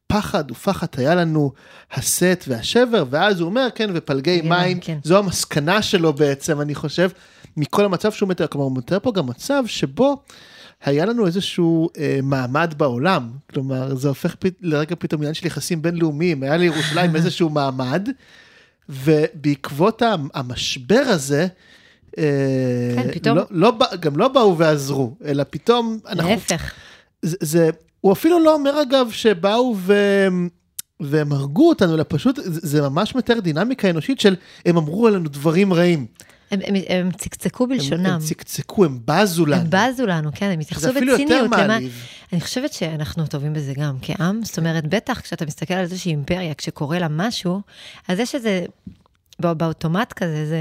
[0.07, 1.51] פחד ופחד היה לנו
[1.91, 4.97] הסט והשבר, ואז הוא אומר, כן, ופלגי מים, כן.
[5.03, 7.09] זו המסקנה שלו בעצם, אני חושב,
[7.57, 10.23] מכל המצב שהוא מתאר, כלומר, הוא מתאר פה גם מצב שבו
[10.85, 14.45] היה לנו איזשהו אה, מעמד בעולם, כלומר, זה הופך פ...
[14.61, 18.09] לרגע פתאום עניין של יחסים בינלאומיים, היה לירושלים איזשהו מעמד,
[18.89, 20.01] ובעקבות
[20.33, 21.47] המשבר הזה,
[22.17, 22.23] אה,
[22.95, 23.37] כן, פתאום.
[23.37, 26.29] לא, לא, גם לא באו ועזרו, אלא פתאום אנחנו...
[26.29, 26.73] להפך.
[27.21, 27.69] זה, זה,
[28.01, 29.93] הוא אפילו לא אומר אגב שבאו ו...
[30.99, 35.73] והם הרגו אותנו, אלא פשוט, זה, ממש מתאר דינמיקה אנושית של הם אמרו עלינו דברים
[35.73, 36.05] רעים.
[36.51, 38.05] הם, הם, הם צקצקו בלשונם.
[38.05, 39.61] הם, הם צקצקו, הם בזו לנו.
[39.61, 41.17] הם בזו לנו, כן, הם התייחסו בציניות.
[41.17, 42.03] זה אפילו יותר מעליב.
[42.33, 46.53] אני חושבת שאנחנו טובים בזה גם כעם, זאת אומרת, בטח כשאתה מסתכל על איזושהי אימפריה,
[46.53, 47.61] כשקורה לה משהו,
[48.07, 48.65] אז יש איזה
[49.39, 50.57] באוטומט כזה, זה...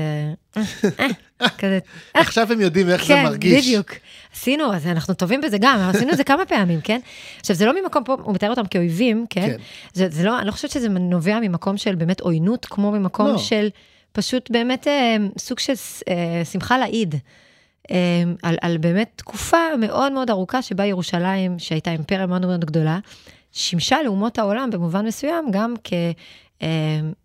[0.56, 1.06] אה,
[1.40, 1.78] אה, כזה...
[2.16, 2.20] אה.
[2.20, 3.64] עכשיו הם יודעים איך זה כן, מרגיש.
[3.64, 3.90] כן, בדיוק.
[4.32, 7.00] עשינו, אז אנחנו טובים בזה גם, עשינו את זה כמה פעמים, כן?
[7.40, 9.46] עכשיו, זה לא ממקום פה, הוא מתאר אותם כאויבים, כן?
[9.46, 9.56] כן.
[9.92, 13.38] זה, זה לא, אני לא חושבת שזה נובע ממקום של באמת עוינות, כמו ממקום לא.
[13.38, 13.68] של
[14.12, 14.86] פשוט באמת
[15.38, 15.72] סוג של
[16.44, 17.14] שמחה לאיד.
[18.42, 22.98] על, על באמת תקופה מאוד מאוד ארוכה שבה ירושלים, שהייתה אימפריה מאוד מאוד גדולה,
[23.52, 25.92] שימשה לאומות העולם במובן מסוים גם כ...
[26.62, 26.68] אה,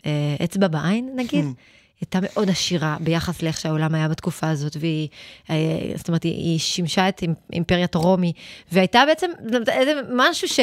[0.06, 1.46] אה, אצבע בעין, נגיד.
[1.46, 1.82] Hmm.
[2.02, 5.08] הייתה מאוד עשירה ביחס לאיך שהעולם היה בתקופה הזאת, והיא,
[5.50, 5.56] אה,
[5.96, 8.34] זאת אומרת, היא, היא שימשה את אימפריית רומי,
[8.72, 9.32] והייתה בעצם
[9.67, 10.60] איזה משהו ש...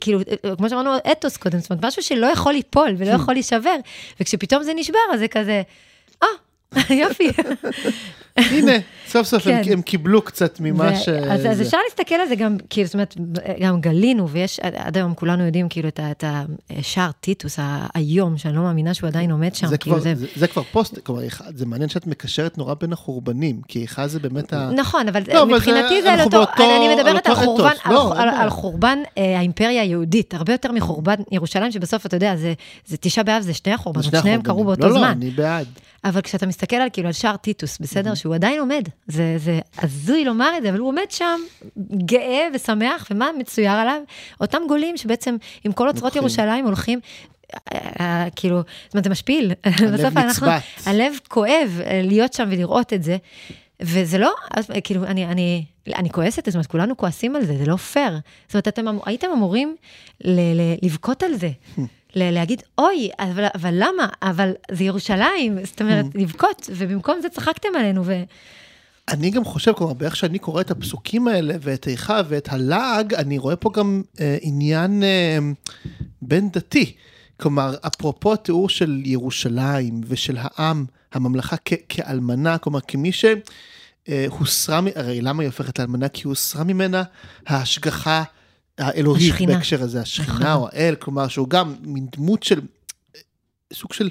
[0.00, 0.20] כאילו,
[0.58, 3.14] כמו שאמרנו, אתוס קודם, זאת אומרת, משהו שלא יכול ליפול ולא hmm.
[3.14, 3.76] יכול להישבר,
[4.20, 5.62] וכשפתאום זה נשבר, אז זה כזה,
[6.22, 6.28] אה,
[7.02, 7.28] יופי.
[8.38, 8.72] הנה,
[9.08, 9.62] סוף סוף כן.
[9.66, 11.08] הם, הם קיבלו קצת ממה ש...
[11.08, 13.16] אז, אז אפשר להסתכל על זה גם, כאילו, זאת אומרת,
[13.60, 16.24] גם גלינו, ויש, עד היום כולנו יודעים, כאילו, את, את
[16.70, 20.14] השער טיטוס האיום, שאני לא מאמינה שהוא עדיין עומד שם, זה כאילו כבר, זה...
[20.14, 21.22] זה, זה כבר פוסט, כלומר,
[21.54, 24.70] זה מעניין שאת מקשרת נורא בין החורבנים, כי אחד זה באמת ה...
[24.76, 28.12] נכון, אבל לא, מבחינתי זה על אותו, באותו, אני מדברת על, על חורבן, על, לא,
[28.16, 32.52] על, על חורבן אה, האימפריה היהודית, הרבה יותר מחורבן ירושלים, שבסוף, אתה יודע, זה,
[32.86, 35.00] זה תשעה באב, זה שני החורבנות, שניהם קרו באותו לא, זמן.
[35.00, 35.66] לא, לא, אני בעד.
[36.04, 40.24] אבל כשאתה מסתכל על כאילו על שער טיטוס, בסדר, שהוא עדיין עומד, זה, זה הזוי
[40.24, 41.40] לומר את זה, אבל הוא עומד שם
[42.06, 44.00] גאה ושמח, ומה מצויר עליו?
[44.40, 47.00] אותם גולים שבעצם עם כל אוצרות ירושלים הולכים,
[47.54, 49.52] אה, אה, כאילו, זאת אומרת, זה משפיל.
[49.64, 50.62] הלב נצבט.
[50.86, 53.16] הלב כואב אה, להיות שם ולראות את זה.
[53.82, 54.34] וזה לא,
[54.84, 58.18] כאילו, אני, אני, אני כועסת, זאת אומרת, כולנו כועסים על זה, זה לא פייר.
[58.46, 59.76] זאת אומרת, אתם אמ-, הייתם אמורים
[60.24, 61.50] ל, ל, לבכות על זה.
[62.14, 64.08] להגיד, אוי, אבל, אבל למה?
[64.22, 66.04] אבל זה ירושלים, זאת אומרת.
[66.14, 68.02] לבכות, ובמקום זה צחקתם עלינו.
[68.04, 68.22] ו...
[69.08, 73.38] אני גם חושב, כלומר, באיך שאני קורא את הפסוקים האלה, ואת איכה ואת הלעג, אני
[73.38, 75.38] רואה פה גם אה, עניין אה,
[76.22, 76.92] בין דתי.
[77.36, 85.20] כלומר, אפרופו התיאור של ירושלים ושל העם, הממלכה כ- כאלמנה, כלומר, כמי שהוסרה, אה, הרי
[85.20, 86.08] למה היא הופכת לאלמנה?
[86.08, 87.02] כי הוסרה ממנה
[87.46, 88.22] ההשגחה
[88.78, 89.54] האלוהית השכינה.
[89.54, 90.46] בהקשר הזה, השכינה נכון.
[90.52, 92.60] או האל, כלומר שהוא גם מין דמות של,
[93.72, 94.10] סוג של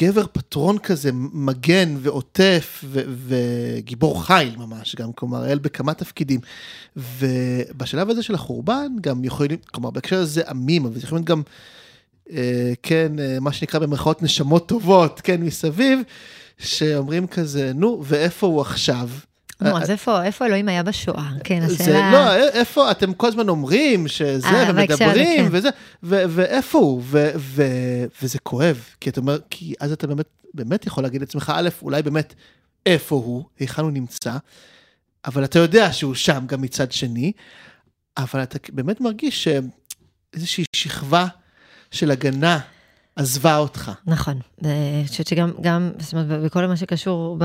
[0.00, 6.40] גבר פטרון כזה, מגן ועוטף ו- וגיבור חיל ממש, גם כלומר, אל בכמה תפקידים.
[6.96, 11.52] ובשלב הזה של החורבן, גם יכולים, כלומר, בהקשר הזה עמים, אבל יכולים גם, אה,
[12.82, 16.00] כן, אה, מה שנקרא במרכאות נשמות טובות, כן, מסביב,
[16.58, 19.08] שאומרים כזה, נו, ואיפה הוא עכשיו?
[19.60, 21.30] נו, אז איפה, איפה אלוהים היה בשואה?
[21.44, 22.12] כן, השאלה...
[22.12, 25.48] לא, איפה, אתם כל הזמן אומרים שזה, אה, ומדברים, כן.
[25.52, 25.68] וזה,
[26.02, 27.02] ואיפה הוא?
[28.22, 32.02] וזה כואב, כי אתה אומר, כי אז אתה באמת, באמת יכול להגיד לעצמך, א', אולי
[32.02, 32.34] באמת,
[32.86, 34.36] איפה הוא, היכן הוא נמצא,
[35.24, 37.32] אבל אתה יודע שהוא שם גם מצד שני,
[38.16, 39.48] אבל אתה באמת מרגיש
[40.34, 41.26] שאיזושהי שכבה
[41.90, 42.60] של הגנה
[43.16, 43.90] עזבה אותך.
[44.06, 47.38] נכון, אני חושבת שגם, גם, זאת אומרת, בכל מה שקשור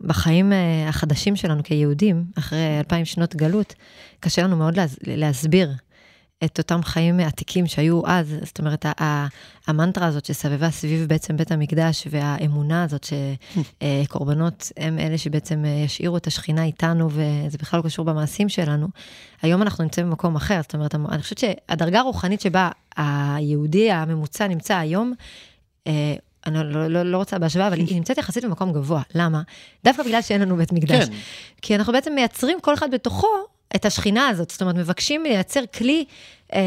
[0.00, 3.74] בחיים אה, החדשים שלנו כיהודים, אחרי אלפיים שנות גלות,
[4.20, 5.70] קשה לנו מאוד להס, להסביר
[6.44, 8.86] את אותם חיים עתיקים שהיו אז, זאת אומרת,
[9.66, 13.06] המנטרה הזאת שסבבה סביב בעצם בית המקדש, והאמונה הזאת
[13.84, 18.88] שקורבנות הם אלה שבעצם אה, ישאירו את השכינה איתנו, וזה בכלל לא קשור במעשים שלנו.
[19.42, 24.76] היום אנחנו נמצאים במקום אחר, זאת אומרת, אני חושבת שהדרגה הרוחנית שבה היהודי הממוצע נמצא
[24.76, 25.12] היום,
[25.86, 26.14] אה,
[26.46, 29.02] אני לא, לא, לא רוצה בהשוואה, אבל היא נמצאת יחסית במקום גבוה.
[29.14, 29.42] למה?
[29.84, 31.04] דווקא בגלל שאין לנו בית מקדש.
[31.04, 31.14] כן.
[31.62, 33.28] כי אנחנו בעצם מייצרים כל אחד בתוכו
[33.76, 34.50] את השכינה הזאת.
[34.50, 36.04] זאת אומרת, מבקשים לייצר כלי,
[36.54, 36.60] אה,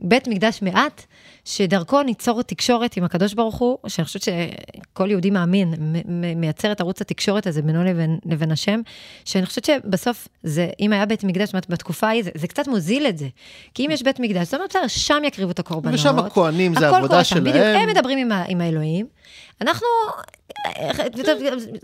[0.00, 1.04] בית מקדש מעט,
[1.44, 5.74] שדרכו ניצור תקשורת עם הקדוש ברוך הוא, שאני חושבת שכל יהודי מאמין
[6.36, 8.80] מייצר את ערוץ התקשורת הזה בינו לבין, לבין השם,
[9.24, 12.68] שאני חושבת שבסוף, זה, אם היה בית מקדש, זאת אומרת, בתקופה ההיא, זה, זה קצת
[12.68, 13.28] מוזיל את זה.
[13.74, 15.94] כי אם יש בית מקדש, זאת אומרת, בסדר, שם יקריבו את הקורבנות.
[15.94, 17.44] ושם הכוהנים זה שם, שלהם.
[17.44, 19.06] בדיוק, הם מדברים עם, ה- עם האלוהים.
[19.60, 19.86] אנחנו
[20.66, 20.90] אה,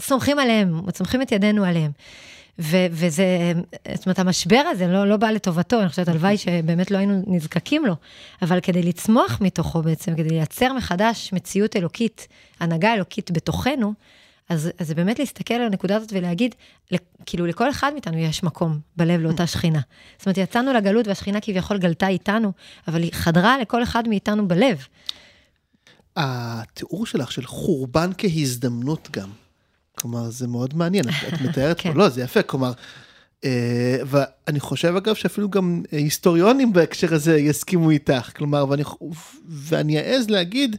[0.01, 1.91] סומכים עליהם, סומכים את ידינו עליהם.
[2.59, 3.53] ו- וזה,
[3.95, 7.87] זאת אומרת, המשבר הזה לא, לא בא לטובתו, אני חושבת, הלוואי שבאמת לא היינו נזקקים
[7.87, 7.95] לו,
[8.43, 12.29] אבל כדי לצמוח מתוכו בעצם, כדי לייצר מחדש מציאות אלוקית,
[12.61, 13.93] הנהגה אלוקית בתוכנו,
[14.49, 16.55] אז, אז זה באמת להסתכל על הנקודה הזאת ולהגיד,
[17.27, 19.81] כאילו לכל אחד מאיתנו יש מקום בלב לאותה שכינה.
[20.19, 22.53] זאת אומרת, יצאנו לגלות והשכינה כביכול גלתה איתנו,
[22.89, 24.87] אבל היא חדרה לכל אחד מאיתנו בלב.
[26.17, 29.29] התיאור שלך של חורבן כהזדמנות גם.
[30.01, 31.93] כלומר, זה מאוד מעניין, את, מתארת כן.
[31.93, 32.73] פה, לא, זה יפה, כלומר,
[33.45, 38.83] אה, ואני חושב אגב שאפילו גם אה, היסטוריונים בהקשר הזה יסכימו איתך, כלומר, ואני,
[39.49, 40.77] ואני אעז להגיד,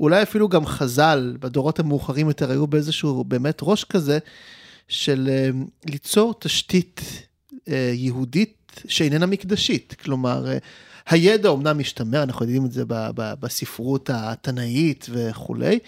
[0.00, 4.18] אולי אפילו גם חז"ל בדורות המאוחרים יותר היו באיזשהו באמת ראש כזה,
[4.90, 5.50] של אה,
[5.86, 7.00] ליצור תשתית
[7.68, 10.58] אה, יהודית שאיננה מקדשית, כלומר, אה,
[11.06, 15.78] הידע אומנם משתמר, אנחנו יודעים את זה בספרות התנאית וכולי,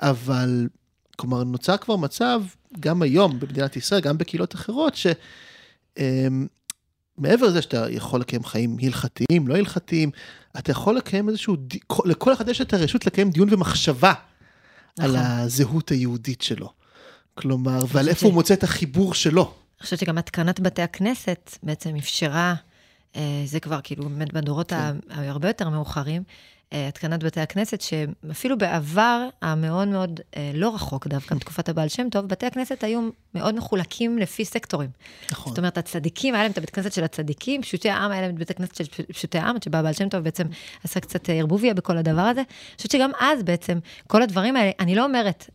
[0.00, 0.68] אבל
[1.16, 2.42] כלומר נוצר כבר מצב,
[2.80, 4.94] גם היום במדינת ישראל, גם בקהילות אחרות,
[7.18, 10.10] שמעבר לזה שאתה יכול לקיים חיים הלכתיים, לא הלכתיים,
[10.58, 11.56] אתה יכול לקיים איזשהו,
[12.04, 14.12] לכל אחד יש את הרשות לקיים דיון ומחשבה
[15.00, 15.26] על נכון.
[15.30, 16.72] הזהות היהודית שלו.
[17.34, 19.42] כלומר, ועל איפה ש- הוא מוצא את החיבור שלו.
[19.42, 22.54] אני חושבת שגם התקנת בתי הכנסת בעצם אפשרה,
[23.16, 26.22] אה, זה כבר כאילו באמת בדורות ה- הרבה יותר מאוחרים,
[26.72, 32.26] התקנת בתי הכנסת, שאפילו בעבר המאוד מאוד אה, לא רחוק דווקא, בתקופת הבעל שם טוב,
[32.26, 34.90] בתי הכנסת היו מאוד מחולקים לפי סקטורים.
[35.30, 35.50] נכון.
[35.52, 38.38] זאת אומרת, הצדיקים, היה להם את הבית כנסת של הצדיקים, פשוטי העם, היה להם את
[38.38, 40.44] בית הכנסת של פשוטי העם, עד שבא הבעל שם טוב בעצם
[40.84, 42.40] עשה קצת אה, ערבוביה בכל הדבר הזה.
[42.40, 45.50] אני חושבת שגם אז בעצם, כל הדברים האלה, אני לא אומרת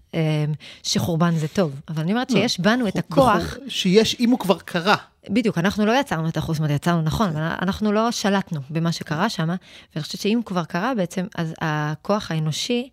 [0.84, 3.58] שחורבן זה טוב, אבל אני אומרת שיש בנו את הכוח.
[3.68, 4.96] שיש, אם הוא כבר קרה.
[5.30, 9.48] בדיוק, אנחנו לא יצרנו את אומרת, יצרנו נכון, אבל אנחנו לא שלטנו במה שקרה שם,
[9.48, 12.90] ואני חושבת שאם כבר קרה בעצם, אז הכוח האנושי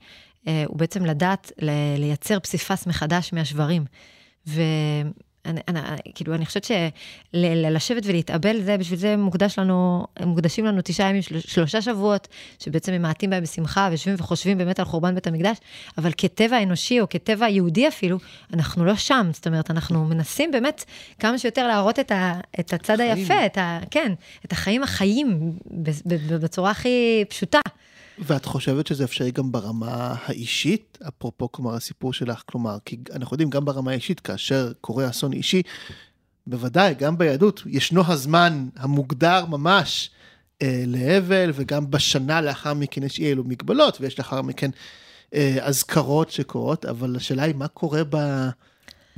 [0.48, 1.52] אה, הוא בעצם לדעת
[1.98, 3.84] לייצר פסיפס מחדש מהשברים.
[4.46, 4.62] ואני,
[5.48, 5.80] אני,
[6.14, 11.40] כאילו, אני חושבת שלשבת ולהתאבל, זה, בשביל זה מוקדש לנו, מוקדשים לנו תשעה ימים, של,
[11.40, 15.56] שלושה שבועות, שבעצם ממעטים בהם בשמחה, ויושבים וחושבים באמת על חורבן בית המקדש,
[15.98, 18.18] אבל כטבע אנושי, או כטבע יהודי אפילו,
[18.52, 19.30] אנחנו לא שם.
[19.32, 20.84] זאת אומרת, אנחנו מנסים באמת
[21.18, 23.16] כמה שיותר להראות את, ה, את הצד החיים.
[23.16, 24.12] היפה, את ה, כן,
[24.44, 25.52] את החיים החיים,
[26.40, 27.60] בצורה הכי פשוטה.
[28.26, 30.98] ואת חושבת שזה אפשרי גם ברמה האישית?
[31.08, 35.62] אפרופו, כלומר, הסיפור שלך, כלומר, כי אנחנו יודעים גם ברמה האישית, כאשר קורה אסון אישי,
[36.46, 40.10] בוודאי, גם ביהדות, ישנו הזמן המוגדר ממש
[40.62, 44.70] אה, לאבל, וגם בשנה לאחר מכן יש אי אלו מגבלות, ויש לאחר מכן
[45.34, 48.16] אה, אזכרות שקורות, אבל השאלה היא, מה קורה ב...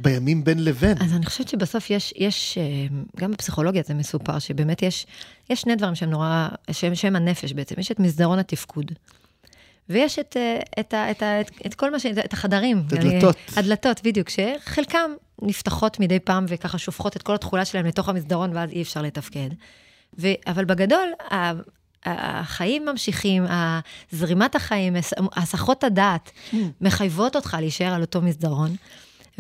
[0.03, 0.97] בימים בין לבין?
[1.01, 5.07] אז אני חושבת שבסוף יש, יש, אה, גם בפסיכולוגיה זה מסופר, שבאמת יש,
[5.51, 7.75] יש שני דברים שהם נורא, שהם, שהם הנפש בעצם.
[7.79, 8.93] יש את מסדרון התפקוד,
[9.89, 12.07] ויש את, אה, את, את, את, את כל מה ש...
[12.07, 12.83] את החדרים.
[12.87, 13.37] את הדלתות.
[13.57, 15.11] הדלתות, בדיוק, שחלקם
[15.43, 19.49] נפתחות מדי פעם וככה שופכות את כל התכולה שלהם לתוך המסדרון, ואז אי אפשר לתפקד.
[20.19, 21.09] ו, אבל בגדול,
[22.05, 23.45] החיים ממשיכים,
[24.11, 24.97] זרימת החיים,
[25.37, 26.57] הסחות הדעת, mm.
[26.81, 28.77] מחייבות אותך להישאר על אותו מסדרון.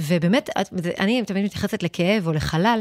[0.00, 0.50] ובאמת,
[0.98, 2.80] אני תמיד מתייחסת לכאב או לחלל,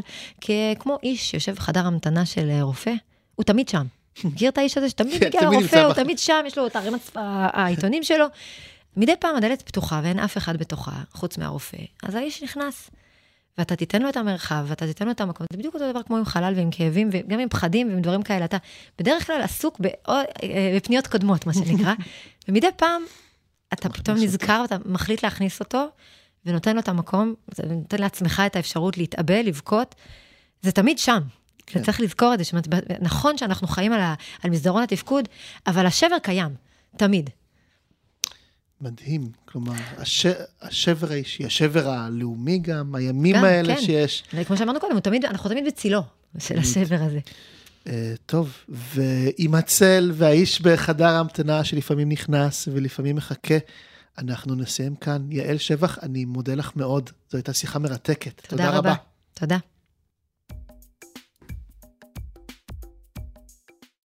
[0.79, 2.93] כמו איש שיושב בחדר המתנה של רופא,
[3.35, 3.85] הוא תמיד שם.
[4.23, 7.09] מכיר את האיש הזה שתמיד כן, מגיע לרופא, הוא תמיד שם, יש לו את ערימת
[7.15, 8.25] העיתונים שלו.
[8.97, 12.89] מדי פעם הדלת פתוחה ואין אף אחד בתוכה, חוץ מהרופא, אז האיש נכנס.
[13.57, 15.47] ואתה תיתן לו את המרחב, ואתה תיתן לו את המקום.
[15.51, 18.45] זה בדיוק אותו דבר כמו עם חלל ועם כאבים, וגם עם פחדים ועם דברים כאלה.
[18.45, 18.57] אתה
[18.99, 19.79] בדרך כלל עסוק
[20.09, 20.23] אה,
[20.75, 21.93] בפניות קודמות, מה שנקרא,
[22.47, 23.01] ומדי פעם
[23.73, 25.87] אתה פתאום נזכר ואתה מחליט להכניס אותו,
[26.45, 27.33] ונותן לו את המקום,
[27.69, 29.95] נותן לעצמך את האפשרות להתאבל, לבכות.
[30.61, 31.19] זה תמיד שם.
[31.65, 31.79] כן.
[31.79, 32.67] וצריך לזכור את זה, שמת,
[33.01, 35.27] נכון שאנחנו חיים על, ה, על מסדרון התפקוד,
[35.67, 36.51] אבל השבר קיים,
[36.97, 37.29] תמיד.
[38.81, 40.25] מדהים, כלומר, הש...
[40.61, 43.81] השבר האישי, השבר הלאומי גם, הימים גם, האלה כן.
[43.81, 44.23] שיש.
[44.47, 46.01] כמו שאמרנו קודם, תמיד, אנחנו תמיד בצילו
[46.39, 47.19] של השבר הזה.
[47.85, 47.91] Uh,
[48.25, 53.57] טוב, ועם הצל והאיש בחדר ההמתנה שלפעמים נכנס ולפעמים מחכה,
[54.17, 55.31] אנחנו נסיים כאן.
[55.31, 58.41] יעל שבח, אני מודה לך מאוד, זו הייתה שיחה מרתקת.
[58.47, 58.77] תודה, תודה רבה.
[58.77, 58.95] רבה.
[59.33, 59.57] תודה.